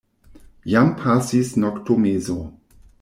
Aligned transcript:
Jam 0.71 0.89
pasis 1.01 1.53
noktomezo. 1.65 2.39